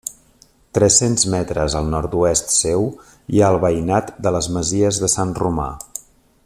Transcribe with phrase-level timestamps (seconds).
[0.77, 2.89] Tres-cents metres al nord-oest seu
[3.35, 5.71] hi ha el veïnat de les Masies de Sant Romà.